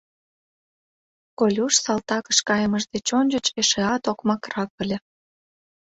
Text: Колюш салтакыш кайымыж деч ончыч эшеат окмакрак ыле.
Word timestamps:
Колюш 1.39 1.73
салтакыш 1.83 2.39
кайымыж 2.47 2.83
деч 2.93 3.07
ончыч 3.19 3.45
эшеат 3.61 4.03
окмакрак 4.11 4.71
ыле. 4.83 4.97